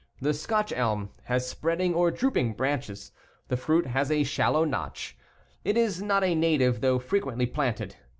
The 0.19 0.33
Scotch 0.33 0.73
elm 0.73 1.11
has 1.25 1.47
spreading 1.47 1.93
or 1.93 2.09
drooping 2.09 2.53
branches. 2.53 3.11
The 3.49 3.55
fruit 3.55 3.85
has 3.85 4.09
a 4.09 4.23
shallow 4.23 4.63
notch. 4.65 5.15
It 5.63 5.77
is 5.77 6.01
not 6.01 6.23
a 6.23 6.33
native 6.33 6.81
though 6.81 6.97
frequently 6.97 7.45
planted. 7.45 7.97